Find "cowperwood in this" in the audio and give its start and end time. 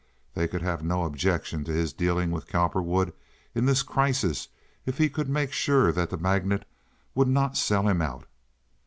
2.47-3.83